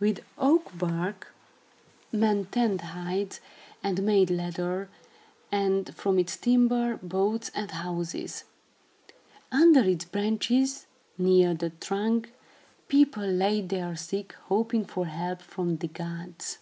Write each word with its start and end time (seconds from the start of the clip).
With 0.00 0.24
oak 0.38 0.70
bark, 0.78 1.34
men 2.10 2.46
tanned 2.46 2.80
hides 2.80 3.42
and 3.82 4.02
made 4.02 4.30
leather, 4.30 4.88
and, 5.52 5.94
from 5.94 6.18
its 6.18 6.38
timber, 6.38 6.98
boats 7.02 7.50
and 7.54 7.70
houses. 7.72 8.44
Under 9.52 9.80
its 9.84 10.06
branches, 10.06 10.86
near 11.18 11.52
the 11.52 11.68
trunk, 11.68 12.32
people 12.88 13.26
laid 13.26 13.68
their 13.68 13.94
sick, 13.94 14.32
hoping 14.44 14.86
for 14.86 15.04
help 15.04 15.42
from 15.42 15.76
the 15.76 15.88
gods. 15.88 16.60